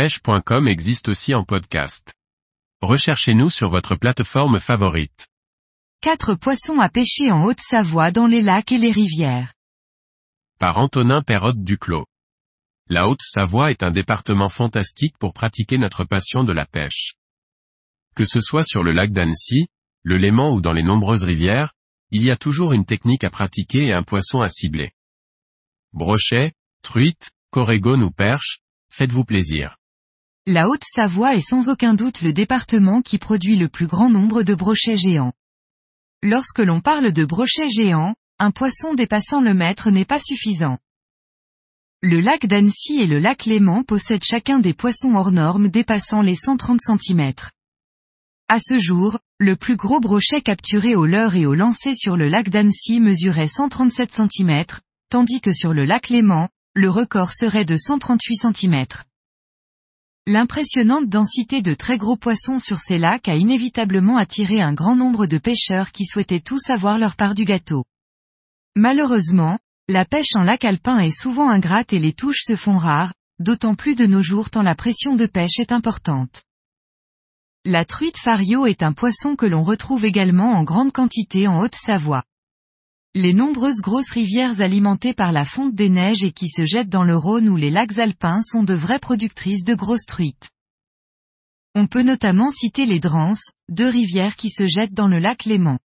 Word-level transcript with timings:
pêche.com 0.00 0.66
existe 0.66 1.10
aussi 1.10 1.34
en 1.34 1.44
podcast. 1.44 2.14
Recherchez-nous 2.80 3.50
sur 3.50 3.68
votre 3.68 3.96
plateforme 3.96 4.58
favorite. 4.58 5.28
Quatre 6.00 6.34
poissons 6.34 6.80
à 6.80 6.88
pêcher 6.88 7.30
en 7.30 7.44
Haute-Savoie 7.44 8.10
dans 8.10 8.26
les 8.26 8.40
lacs 8.40 8.72
et 8.72 8.78
les 8.78 8.92
rivières. 8.92 9.52
Par 10.58 10.78
Antonin 10.78 11.20
Perrotte 11.20 11.62
Duclos. 11.62 12.06
La 12.88 13.08
Haute-Savoie 13.08 13.72
est 13.72 13.82
un 13.82 13.90
département 13.90 14.48
fantastique 14.48 15.18
pour 15.18 15.34
pratiquer 15.34 15.76
notre 15.76 16.04
passion 16.04 16.44
de 16.44 16.54
la 16.54 16.64
pêche. 16.64 17.12
Que 18.14 18.24
ce 18.24 18.40
soit 18.40 18.64
sur 18.64 18.82
le 18.82 18.92
lac 18.92 19.12
d'Annecy, 19.12 19.66
le 20.02 20.16
Léman 20.16 20.54
ou 20.54 20.62
dans 20.62 20.72
les 20.72 20.82
nombreuses 20.82 21.24
rivières, 21.24 21.74
il 22.10 22.22
y 22.22 22.30
a 22.30 22.36
toujours 22.36 22.72
une 22.72 22.86
technique 22.86 23.24
à 23.24 23.28
pratiquer 23.28 23.88
et 23.88 23.92
un 23.92 24.02
poisson 24.02 24.40
à 24.40 24.48
cibler. 24.48 24.92
Brochet, 25.92 26.54
truite, 26.80 27.32
corégone 27.50 28.02
ou 28.02 28.10
perche, 28.10 28.60
faites-vous 28.88 29.26
plaisir. 29.26 29.76
La 30.52 30.68
Haute-Savoie 30.68 31.36
est 31.36 31.48
sans 31.48 31.68
aucun 31.68 31.94
doute 31.94 32.22
le 32.22 32.32
département 32.32 33.02
qui 33.02 33.18
produit 33.18 33.54
le 33.54 33.68
plus 33.68 33.86
grand 33.86 34.10
nombre 34.10 34.42
de 34.42 34.52
brochets 34.52 34.96
géants. 34.96 35.32
Lorsque 36.24 36.58
l'on 36.58 36.80
parle 36.80 37.12
de 37.12 37.24
brochets 37.24 37.68
géants, 37.68 38.16
un 38.40 38.50
poisson 38.50 38.94
dépassant 38.94 39.40
le 39.40 39.54
mètre 39.54 39.92
n'est 39.92 40.04
pas 40.04 40.18
suffisant. 40.18 40.78
Le 42.02 42.18
lac 42.18 42.46
d'Annecy 42.46 42.98
et 42.98 43.06
le 43.06 43.20
lac 43.20 43.44
Léman 43.44 43.84
possèdent 43.84 44.24
chacun 44.24 44.58
des 44.58 44.74
poissons 44.74 45.14
hors 45.14 45.30
normes 45.30 45.68
dépassant 45.68 46.20
les 46.20 46.34
130 46.34 46.80
cm. 46.80 47.32
À 48.48 48.58
ce 48.58 48.76
jour, 48.80 49.20
le 49.38 49.54
plus 49.54 49.76
gros 49.76 50.00
brochet 50.00 50.40
capturé 50.40 50.96
au 50.96 51.06
leurre 51.06 51.36
et 51.36 51.46
au 51.46 51.54
lancer 51.54 51.94
sur 51.94 52.16
le 52.16 52.28
lac 52.28 52.48
d'Annecy 52.48 52.98
mesurait 52.98 53.46
137 53.46 54.12
cm, 54.12 54.64
tandis 55.10 55.40
que 55.40 55.52
sur 55.52 55.72
le 55.72 55.84
lac 55.84 56.08
Léman, 56.08 56.48
le 56.74 56.90
record 56.90 57.30
serait 57.32 57.64
de 57.64 57.76
138 57.76 58.34
cm. 58.52 58.86
L'impressionnante 60.26 61.08
densité 61.08 61.62
de 61.62 61.74
très 61.74 61.98
gros 61.98 62.16
poissons 62.16 62.58
sur 62.58 62.78
ces 62.78 62.98
lacs 62.98 63.28
a 63.28 63.36
inévitablement 63.36 64.16
attiré 64.16 64.60
un 64.60 64.74
grand 64.74 64.94
nombre 64.94 65.26
de 65.26 65.38
pêcheurs 65.38 65.92
qui 65.92 66.04
souhaitaient 66.04 66.40
tous 66.40 66.68
avoir 66.68 66.98
leur 66.98 67.16
part 67.16 67.34
du 67.34 67.44
gâteau. 67.44 67.84
Malheureusement, 68.76 69.58
la 69.88 70.04
pêche 70.04 70.34
en 70.34 70.42
lac 70.42 70.64
alpin 70.64 70.98
est 70.98 71.10
souvent 71.10 71.48
ingrate 71.48 71.92
et 71.92 71.98
les 71.98 72.12
touches 72.12 72.44
se 72.44 72.54
font 72.54 72.78
rares, 72.78 73.12
d'autant 73.40 73.74
plus 73.74 73.96
de 73.96 74.06
nos 74.06 74.20
jours 74.20 74.50
tant 74.50 74.62
la 74.62 74.74
pression 74.74 75.16
de 75.16 75.26
pêche 75.26 75.58
est 75.58 75.72
importante. 75.72 76.42
La 77.64 77.84
truite 77.84 78.18
fario 78.18 78.66
est 78.66 78.82
un 78.82 78.92
poisson 78.92 79.36
que 79.36 79.46
l'on 79.46 79.64
retrouve 79.64 80.04
également 80.04 80.52
en 80.52 80.64
grande 80.64 80.92
quantité 80.92 81.48
en 81.48 81.60
Haute-Savoie. 81.60 82.22
Les 83.16 83.32
nombreuses 83.32 83.80
grosses 83.80 84.12
rivières 84.12 84.60
alimentées 84.60 85.14
par 85.14 85.32
la 85.32 85.44
fonte 85.44 85.74
des 85.74 85.88
neiges 85.88 86.22
et 86.22 86.30
qui 86.30 86.48
se 86.48 86.64
jettent 86.64 86.88
dans 86.88 87.02
le 87.02 87.16
Rhône 87.16 87.48
ou 87.48 87.56
les 87.56 87.68
lacs 87.70 87.98
alpins 87.98 88.40
sont 88.40 88.62
de 88.62 88.72
vraies 88.72 89.00
productrices 89.00 89.64
de 89.64 89.74
grosses 89.74 90.06
truites. 90.06 90.50
On 91.74 91.88
peut 91.88 92.04
notamment 92.04 92.52
citer 92.52 92.86
les 92.86 93.00
Drances, 93.00 93.50
deux 93.68 93.88
rivières 93.88 94.36
qui 94.36 94.48
se 94.48 94.68
jettent 94.68 94.94
dans 94.94 95.08
le 95.08 95.18
lac 95.18 95.44
Léman. 95.44 95.80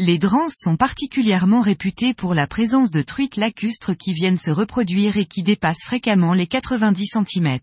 Les 0.00 0.18
Drances 0.18 0.56
sont 0.56 0.76
particulièrement 0.76 1.60
réputées 1.60 2.14
pour 2.14 2.34
la 2.34 2.48
présence 2.48 2.90
de 2.90 3.02
truites 3.02 3.36
lacustres 3.36 3.96
qui 3.96 4.12
viennent 4.12 4.36
se 4.36 4.50
reproduire 4.50 5.16
et 5.16 5.26
qui 5.26 5.44
dépassent 5.44 5.84
fréquemment 5.84 6.32
les 6.32 6.48
90 6.48 7.10
cm. 7.12 7.60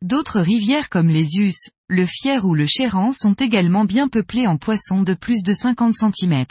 D'autres 0.00 0.40
rivières 0.40 0.88
comme 0.88 1.08
les 1.08 1.36
Us, 1.36 1.68
le 1.88 2.06
Fier 2.06 2.42
ou 2.46 2.54
le 2.54 2.64
Chéran 2.64 3.12
sont 3.12 3.34
également 3.34 3.84
bien 3.84 4.08
peuplées 4.08 4.46
en 4.46 4.56
poissons 4.56 5.02
de 5.02 5.12
plus 5.12 5.42
de 5.42 5.52
50 5.52 5.94
cm. 5.94 6.46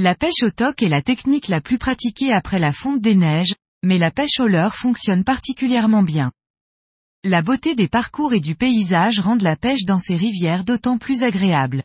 La 0.00 0.14
pêche 0.14 0.44
au 0.44 0.50
toc 0.52 0.80
est 0.84 0.88
la 0.88 1.02
technique 1.02 1.48
la 1.48 1.60
plus 1.60 1.76
pratiquée 1.76 2.32
après 2.32 2.60
la 2.60 2.70
fonte 2.70 3.00
des 3.00 3.16
neiges, 3.16 3.56
mais 3.82 3.98
la 3.98 4.12
pêche 4.12 4.38
au 4.38 4.46
leurre 4.46 4.76
fonctionne 4.76 5.24
particulièrement 5.24 6.04
bien. 6.04 6.30
La 7.24 7.42
beauté 7.42 7.74
des 7.74 7.88
parcours 7.88 8.32
et 8.32 8.38
du 8.38 8.54
paysage 8.54 9.18
rendent 9.18 9.42
la 9.42 9.56
pêche 9.56 9.86
dans 9.86 9.98
ces 9.98 10.14
rivières 10.14 10.62
d'autant 10.62 10.98
plus 10.98 11.24
agréable. 11.24 11.82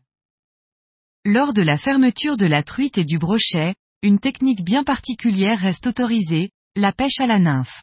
Lors 1.25 1.53
de 1.53 1.63
la 1.63 1.75
fermeture 1.75 2.37
de 2.37 2.45
la 2.45 2.61
truite 2.61 2.99
et 2.99 3.03
du 3.03 3.17
brochet, 3.17 3.73
une 4.03 4.19
technique 4.19 4.63
bien 4.63 4.83
particulière 4.83 5.57
reste 5.57 5.87
autorisée, 5.87 6.51
la 6.75 6.93
pêche 6.93 7.19
à 7.19 7.25
la 7.25 7.39
nymphe. 7.39 7.81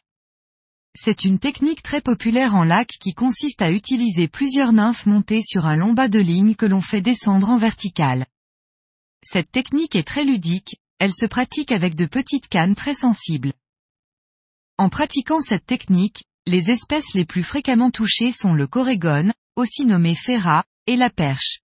C'est 0.95 1.25
une 1.25 1.41
technique 1.41 1.83
très 1.83 2.01
populaire 2.01 2.55
en 2.55 2.63
lac 2.63 2.87
qui 2.87 3.15
consiste 3.15 3.63
à 3.63 3.73
utiliser 3.73 4.29
plusieurs 4.29 4.73
nymphes 4.73 5.07
montées 5.07 5.43
sur 5.43 5.67
un 5.67 5.75
long 5.75 5.93
bas 5.93 6.07
de 6.07 6.21
ligne 6.21 6.55
que 6.55 6.67
l'on 6.67 6.83
fait 6.83 7.03
descendre 7.03 7.51
en 7.51 7.57
verticale. 7.57 8.27
Cette 9.23 9.51
technique 9.51 9.97
est 9.97 10.07
très 10.07 10.25
ludique, 10.25 10.77
elle 10.99 11.13
se 11.15 11.27
pratique 11.27 11.73
avec 11.73 11.95
de 11.95 12.07
petites 12.07 12.49
cannes 12.49 12.75
très 12.75 12.95
sensibles. 12.95 13.53
En 14.79 14.89
pratiquant 14.89 15.41
cette 15.41 15.67
technique, 15.67 16.25
les 16.47 16.71
espèces 16.71 17.13
les 17.15 17.27
plus 17.27 17.43
fréquemment 17.43 17.91
touchées 17.91 18.33
sont 18.33 18.55
le 18.55 18.67
corégone, 18.67 19.33
aussi 19.57 19.85
nommé 19.85 20.15
ferra, 20.15 20.65
et 20.87 20.97
la 20.97 21.11
perche. 21.11 21.61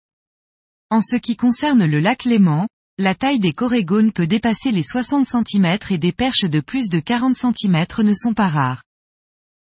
En 0.90 1.00
ce 1.00 1.16
qui 1.16 1.36
concerne 1.36 1.84
le 1.84 1.98
lac 1.98 2.24
Léman, 2.24 2.68
la 2.98 3.14
taille 3.14 3.40
des 3.40 3.52
corégones 3.52 4.12
peut 4.12 4.26
dépasser 4.26 4.70
les 4.70 4.82
60 4.82 5.26
cm 5.26 5.78
et 5.90 5.98
des 5.98 6.12
perches 6.12 6.44
de 6.44 6.60
plus 6.60 6.88
de 6.88 7.00
40 7.00 7.36
cm 7.36 7.86
ne 7.98 8.14
sont 8.14 8.34
pas 8.34 8.48
rares. 8.48 8.84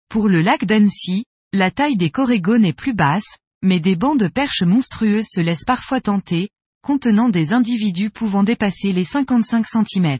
Pour 0.09 0.27
le 0.27 0.41
lac 0.41 0.65
d'Annecy, 0.65 1.25
la 1.53 1.71
taille 1.71 1.97
des 1.97 2.11
corégones 2.11 2.65
est 2.65 2.73
plus 2.73 2.93
basse, 2.93 3.37
mais 3.63 3.79
des 3.79 3.95
bancs 3.95 4.19
de 4.19 4.27
perches 4.27 4.63
monstrueuses 4.63 5.27
se 5.29 5.41
laissent 5.41 5.65
parfois 5.65 6.01
tenter, 6.01 6.49
contenant 6.87 7.27
des 7.27 7.51
individus 7.51 8.09
pouvant 8.09 8.43
dépasser 8.43 8.93
les 8.93 9.03
55 9.03 9.65
cm. 9.65 10.19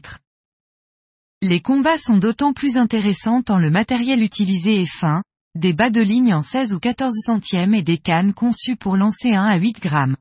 Les 1.40 1.60
combats 1.60 1.96
sont 1.96 2.18
d'autant 2.18 2.52
plus 2.52 2.76
intéressants 2.76 3.40
tant 3.40 3.58
le 3.58 3.70
matériel 3.70 4.22
utilisé 4.22 4.82
est 4.82 4.84
fin, 4.84 5.22
des 5.54 5.72
bas 5.72 5.88
de 5.88 6.02
ligne 6.02 6.34
en 6.34 6.42
16 6.42 6.74
ou 6.74 6.78
14 6.78 7.14
centièmes 7.24 7.74
et 7.74 7.80
des 7.80 7.96
cannes 7.96 8.34
conçues 8.34 8.76
pour 8.76 8.98
lancer 8.98 9.32
1 9.32 9.44
à 9.44 9.56
8 9.56 9.80
grammes. 9.80 10.16